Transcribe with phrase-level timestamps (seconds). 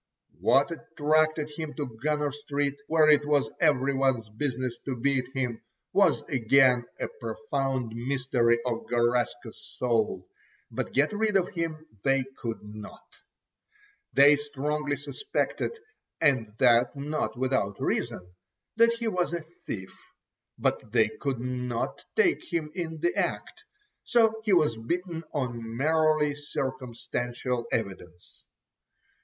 [0.39, 5.61] What attracted him to Gunner Street, where it was every one's business to beat him,
[5.93, 10.27] was again a profound mystery of Garaska's soul,
[10.71, 13.19] but get rid of him they could not.
[14.11, 15.77] They strongly suspected,
[16.19, 18.27] and that not without reason,
[18.77, 19.95] that he was a thief,
[20.57, 23.65] but they could not take him in the act,
[24.03, 28.43] so he was beaten on merely circumstantial evidence.